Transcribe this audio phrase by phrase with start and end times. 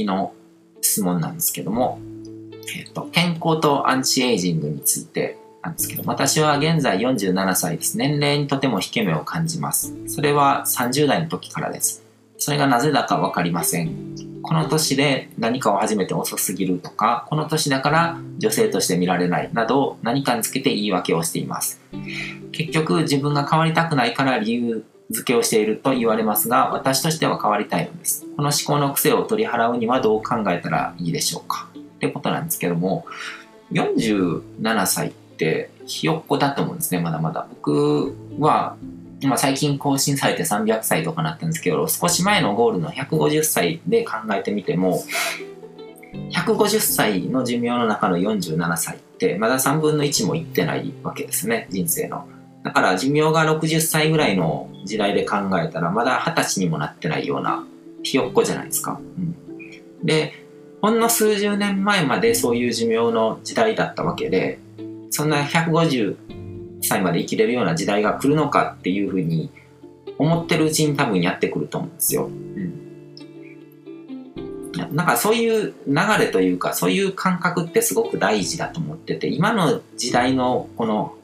[0.00, 0.32] 次の
[0.80, 2.00] 質問なんですけども、
[2.76, 7.98] えっと、健康とアンチエイジングについてなんですけど、私は現在47歳です。
[7.98, 9.94] 年齢にとても引け目を感じます。
[10.08, 12.02] それは30代の時からです。
[12.38, 14.40] それがなぜだかわかりません。
[14.42, 21.78] この年で何かを始めて遅すぎるとか、この年だから女性として見られないなど何かにつけて言い訳をしています。
[22.52, 28.24] 結局自分が変わりたくないから理由付けをしていると言われますが、私としては変わりたいのです。
[28.40, 31.68] この思考の癖を取り払うにはどう考えたらいいでしょうか？
[31.76, 33.04] ってことなんですけども、
[33.70, 37.46] 47歳ってひよっこだと思うんですね、まだまだ。
[37.50, 38.76] 僕は、
[39.24, 45.04] まあ、最近更新されて300歳とかなったんですけど、少し前のゴールの150歳で考えてみても、
[46.30, 52.26] 150歳の寿命の中の47歳ってまだ3分の1もいってないわけですね、人生の。
[52.62, 57.66] だから寿命が60歳ぐらいの時代で考えたらまだ20歳にもなってないような
[58.02, 59.00] ひよっこじゃないですか。
[59.00, 60.32] うん、で、
[60.82, 64.58] ほんの数十年前までそういう寿命の時代だったわけで、
[65.10, 66.16] そんな150
[66.82, 69.50] 歳まで生きれるような時代が来るのかっていうふうに
[70.18, 72.26] 思ってるうちに多分やってくると思うんですよ。
[72.26, 72.90] うん
[74.92, 81.14] なんかそういう流れというかそういう感覚ってすごく大事だと思ってて今の時代のこの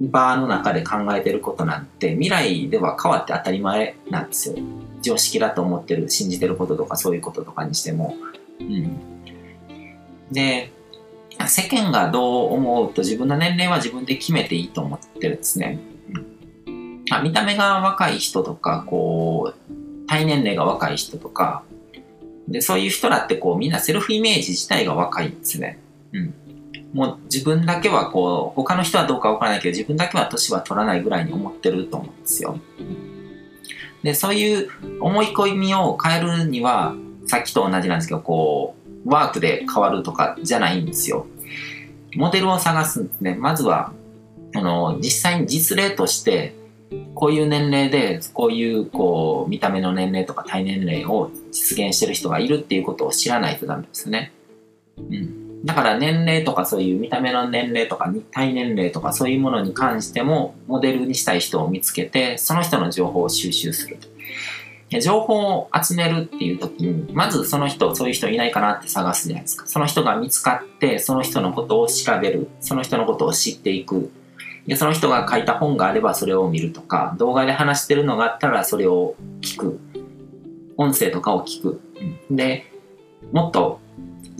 [0.00, 4.56] 場の中で考えてることなんて未来では変わって当たり前なんですよ。
[5.02, 8.16] 常識だと思ってる、信じてることとかそういうこととかにしても。
[8.60, 8.98] うん。
[10.30, 10.72] で、
[11.48, 15.78] 世間がどう思うと自分の年齢は自分で決めていいと思ってるんですね。
[16.66, 21.62] うん、あ見た目が若い人とか、こう、体年齢が若い人とか、
[22.48, 25.78] で、そういう人らってこうみんなセルフイメージ自体が若いんですね。
[26.12, 26.34] うん。
[26.92, 32.58] もう自分だけはこう、他の人はどうかわからないけど、自分だけは年は取らないぐらいに思ってると思うんですよ。
[34.02, 34.68] で、そういう
[35.00, 36.94] 思い込みを変えるには、
[37.26, 41.26] さっきと同じなんですけど、こう、ワークで変わるとかじゃないんですよ。
[42.16, 43.34] モデルを探すんですね。
[43.34, 43.92] まずは、
[44.54, 46.54] あの、実際に実例として、
[47.14, 54.32] こういう年齢で、こういう、こう、見た目の年齢とか体年齢を実現してる人がいるっていうことを知らないとダメですね。
[54.98, 55.49] うん。
[55.64, 64.08] だから年齢とかそういう見た目の年齢とか体年齢とかそういうものに関してもモデルにしたい人を見つけてその人の情報を収集すると。
[64.98, 69.66] 情報を集めるっていう時にまずその人そういう人いないかなって探すじゃないですか。
[69.68, 74.10] その人が見つかってその人のことを調べるその人のことを知っていく
[74.66, 79.80] でその人が書いた本があればそれを見るとか動画で話してるのがあったらそれを聞く
[80.76, 81.80] 音声とかを聞く。
[82.30, 82.66] で
[83.32, 83.80] もっと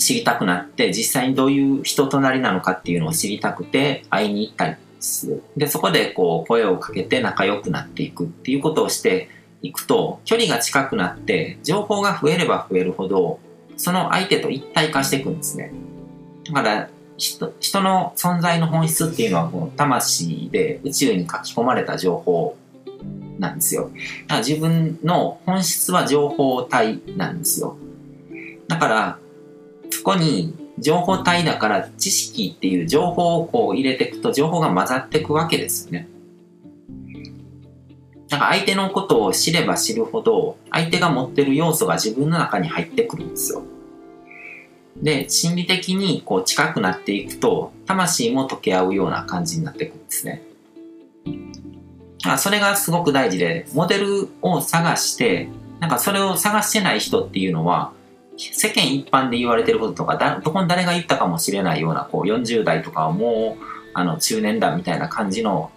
[0.00, 5.42] 知りたくなって実際にどういう人となりなのかっていうのを知りたくて会いに行ったりする。
[5.56, 9.28] でそこでこう声をかけて仲良くなっていくっていうことをして
[9.62, 13.40] いくと距離が近くなって情報が増えれば増えるほど
[13.76, 15.70] その相手と一体化していくんですね。
[16.46, 16.88] だから
[17.18, 22.56] 人人の存在の本質っていうのはこう魂で宇宙に書き込まれた情報
[23.38, 23.90] なんですよ。
[23.90, 23.94] だか
[24.28, 27.76] ら自分の本質は情報体なんですよ。
[28.66, 29.18] だから
[30.00, 36.08] そこに情報体だから知識っていう情報をこう入れていくと情報が混ざっていくわけですよね。
[38.30, 43.62] なんか相手のことを知れば知るほど相手が持ってる要素が自分の中に入ってくるんですよ。
[44.96, 50.40] で、心理的にこう近くなっていくと魂も溶け合うような感じになっていくんですね。
[52.24, 57.92] あそれがすごく大事で、モデルを探して、なんかそれを探してない人っていうのは、
[58.52, 65.70] 世間一般で言われてることとかだどこに誰が言ったかもしれないようなこう40代とかはもうあの中年だみたいな感じの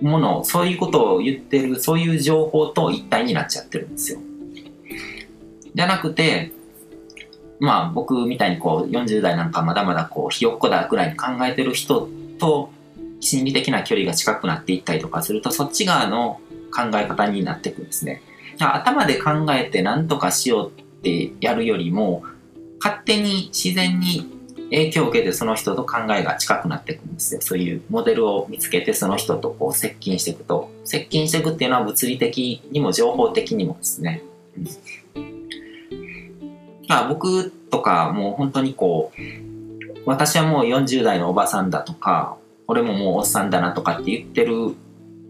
[0.00, 4.20] ものそういうことを言ってるそういう情報と一体になっちゃってるんですよ。
[5.74, 6.52] じゃなくて
[7.58, 12.70] まあ僕みたいにこう40代なんかまだまだこうひよっこだぐらいに考えてる人と
[13.20, 16.40] 心理的な距離が近くなっていったりとかするとそっち側の
[16.74, 18.22] 考え方になっていくんですね。
[18.58, 22.24] 頭で考えて何とかしようってやるよりも
[22.80, 24.38] 勝手に自然に
[24.70, 27.40] 影響を受けてその人と考えが近くなっていくんですよ。
[27.40, 30.70] そういうモデルを見つけてその人とこう接近していくと。
[30.84, 34.22] 接近していくっていうのは物理的にも情報的にもですね、
[35.16, 35.48] うん、
[36.86, 39.20] まあ僕とかもう本当にこう
[40.06, 42.36] 私はもう40代のおばさんだとか
[42.66, 44.74] 俺ももうおっさんだなとかって言ってる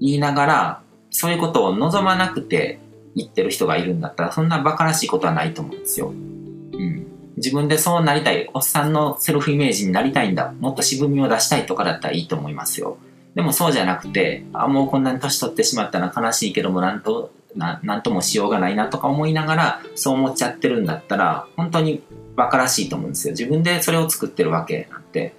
[0.00, 2.78] 言いながらそういうことを望まなくて
[3.16, 6.08] 言ってる人がいるんだったら、そんな馬鹿らしいことはないと思うんですよ。
[6.08, 7.06] うん。
[7.36, 12.98] 自分でそうなりたい、おっさんのセルフイメージになりたいんだ、もっと渋みを出したいとかだったらいいと思いますよ。
[13.34, 22.02] でもそうじゃなくて、あ、もうこんなに年取ってしまったら悲しいけども、なんと、ななんともしようがないなとか思いながらそう思っちゃってるんだったら本当に
[22.34, 25.34] 馬鹿らしいと思うんですよ自分でそれを作ってるわけなんて、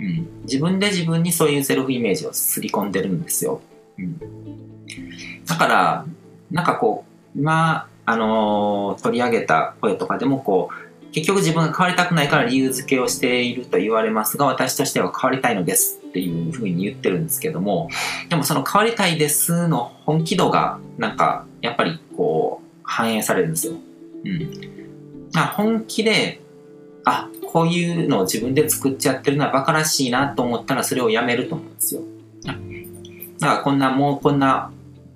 [0.00, 3.60] うん、自分で自分にそういうセルフイメージをすり込んでるんですよ、
[3.98, 4.18] うん、
[5.44, 6.06] だから
[6.50, 17.88] なんかこう今あのー、取り上げた声とかでもこう結局自分が変わりたくないから理由付けをしていると言われますが私としては変わりたいのですっていうふうに言ってるんですけども
[18.28, 23.74] でもその変わりたいですの本気度がなんかやっぱりこう反映されるんですよ。
[24.24, 24.50] うん。
[25.36, 26.40] あ、本気で
[27.04, 32.02] あこういうのを自分で作っちゃってるのはバカらしいなと思ったらそれをやめると思うんですよ。
[32.44, 34.70] だからこんなもうこんな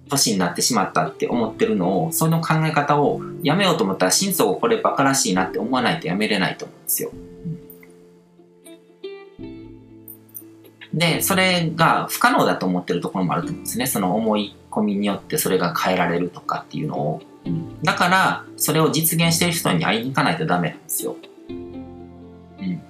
[0.09, 7.11] 年になってしまったって思ってるのをその考え方をやめようと思ったら心底これバカらしいなって思わないとやめれないと思うんですよ。
[10.95, 13.87] で、それが不可能だと思ってるところもあると思うんですね。
[13.87, 17.23] その思い込みによってそれが変えられるとかっていうのを。
[17.83, 21.17] だから、それを実現してる人に会いに行かないとダメなんですよ。
[21.49, 22.81] うん。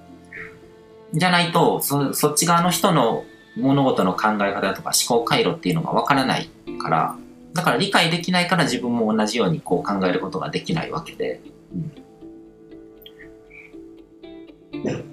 [1.13, 3.23] じゃないと、そそっち側の人の
[3.57, 7.15] 物事の考え方とか思考回路っていうのがわからないから、
[7.53, 11.41] だから理解できないから自分も同じようにこう考えることができないわけで。
[11.73, 12.05] うん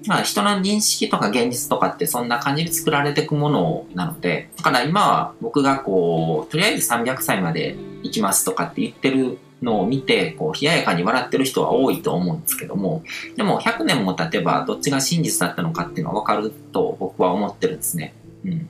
[0.05, 13.03] まあ、人の認識とか現実とかってそんな感じで作られていくものなので、だから今は僕がこう、とりあえず300歳まで行きますとかって言ってるのを見て、こう、冷ややかに笑ってる人は多いと思うんですけども、
[13.35, 18.13] でも100年も経てばどっちが真実だったのかっていうのはわかると僕は思ってるんですね。
[18.45, 18.67] うん。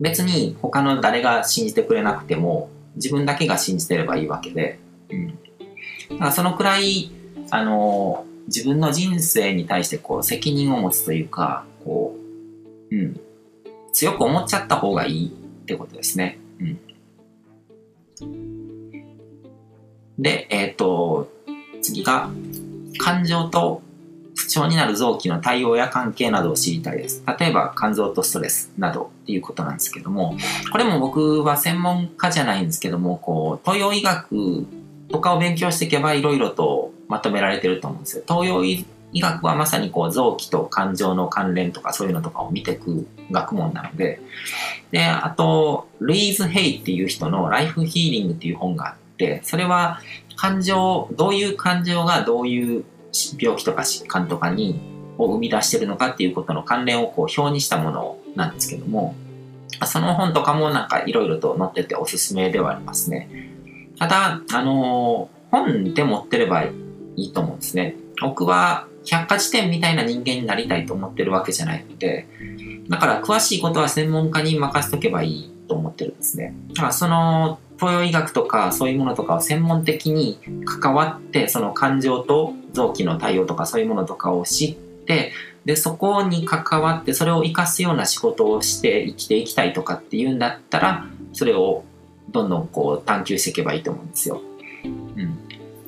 [0.00, 4.78] 別に他の誰が信じてくれなくても、自分だけが信じてればいいわけで、
[5.10, 5.28] うん。
[5.28, 5.34] だ
[6.18, 7.10] からそのくらい、
[7.50, 12.16] あの、自分の人生に対してこう責任を持つというか、こ
[12.90, 13.20] う、うん、
[13.92, 15.30] 強く思っちゃった方がいいっ
[15.66, 16.38] てことですね。
[16.60, 16.78] うん。
[20.18, 21.30] で、えっ、ー、と、
[21.82, 22.30] 次が、
[22.98, 23.82] 感情と
[24.40, 27.22] 不調になる臓器の対応や関係などを知りたいです。
[27.38, 30.34] 例えば、肝臓とストレスなどっていうことなんですけども、
[30.72, 34.66] これも僕は専門家じゃないんですけども、こう、東洋医学
[35.10, 38.24] とかを勉強していけばいろいろとまとめられてると思うんですよ。
[38.26, 44.22] 東洋医学はまさにこう臓器と感情の関連とかそういうのとかを見ていく学問なので、
[44.90, 50.00] で、あと、ルイーズ・ヘイっていう人のライフヒーリングっていう本があって、それは
[50.36, 52.84] 感情、どういう感情がどういう
[53.38, 54.80] 病気とか疾患とかに
[55.18, 59.14] を生み出してるのかっていうことの関連をこう表にしたものなんですけども、
[59.86, 63.28] その本とかもなんかいろいろと載ってておすすめではありますね。
[63.98, 66.72] ただ、あのー、本で持ってればい
[67.16, 67.96] いと思うんですね。
[68.20, 72.26] 僕は百科事典みたいな人間になりたいと思ってるわけじゃないので、
[72.88, 76.54] だから詳しいことは専門家に任せとけばいいと思ってるんですね。
[76.74, 85.32] だからその東洋医学とかそういうものとかを専門的に関わって、その感情と臓器の対応とかそういうものとかを知って、
[85.64, 91.84] で、そこに関わってそれを活かすような仕事をして生きていきたいとかっていうんだったら、それを
[92.30, 94.40] どんどんこう探求していけばいいと思うんですよ。
[94.84, 95.38] うん。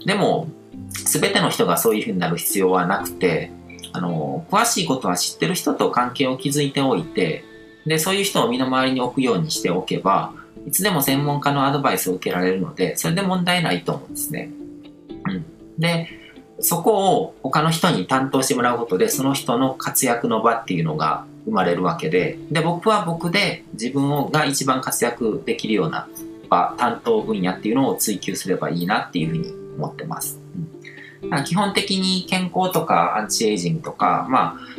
[0.04, 0.48] でも、
[0.90, 3.50] 全ての人がそういうふうになる必要はなくて、
[3.92, 7.44] あの、詳しいことは知ってる人と関係を築いておいて、
[7.86, 10.32] で、そういう人を身の回りに置くようにしておけば、
[10.66, 14.50] いつでも専門家のアドバイスを受けられるので、それで問題ないと思うんですね。
[15.26, 15.44] うん。
[15.78, 16.08] で、
[16.62, 26.08] そこを他の人に担当してもらうことで、その人の活躍の場っていうのが生まれるわけで、で、僕は僕で自分が一番活躍できるような
[26.48, 30.40] 場、担当分野っていうのを追求すればいいなっていうふうに思ってます。
[30.56, 30.82] うん
[31.44, 34.72] 基本的に健康とかアンチエイジングとか、まあ、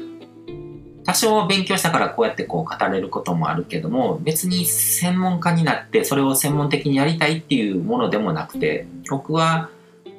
[1.06, 9.70] 多少勉強したからこうやってこう語れることもあるけども、別に専門家になってそれを専門的にやりたいっていうものでもなくて、僕は、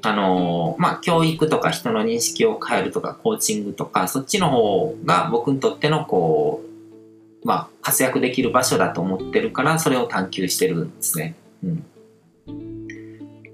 [0.06, 6.62] あの、まあ、教育とか人の認識を変えるとか、コーチングとか、そっちの方が僕にとってのこ
[7.42, 11.34] う、まあ、活躍できる場所だと思ってるから、それを探求してるんですね。
[11.62, 11.84] うん。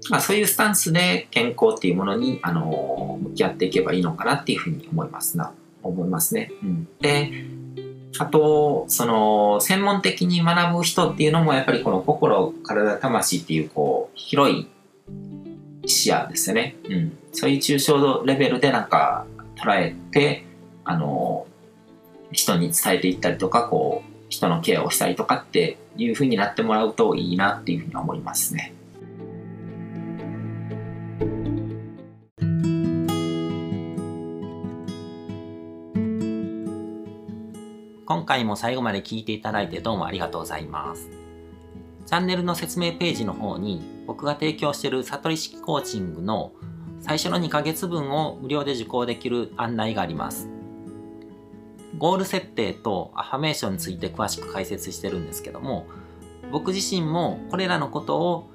[0.09, 5.53] まあ、そういうスタンスで健康っていうものに、あの向き合っていけばいいのかなっていうふうに思いますな、
[5.83, 6.51] 思いますね。
[6.63, 7.31] うん、で、
[8.17, 14.67] あと、その、専門的に学ぶ人っていうのも、やっぱりこの心、体、魂っていう、こう、広い
[15.85, 16.75] 視野ですよね。
[16.89, 17.17] うん。
[17.31, 20.45] そういう抽象度レベルでなんか捉えて、
[20.83, 21.47] あの、
[22.31, 28.73] 人に伝えていったりとか、こう、人のケアをしたりとかっていうふうになってもらうといいなっていうふうに思いますね。
[38.05, 41.09] 今回も最後まで聞いていただいてどうもありがとうございます。
[42.11, 46.51] チャンネルの説明ページの方に僕が提供している悟り式コーチングの
[46.99, 50.49] 最初の2ヶ月分を無料で受講できる案内があります。
[51.97, 55.87] ゴール設定とアファメーションについて詳しく解説してるんですけども、
[56.51, 58.51] 僕自身もこれらのことを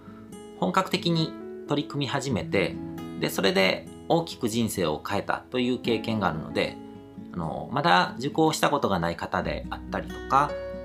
[0.61, 1.33] 本格的に
[1.67, 2.77] 取り組み始めて、
[3.21, 6.77] で、それで大きく人生を変えたという経験があるので、
[7.33, 10.51] あの、まだ受講したことがない方であったりとか、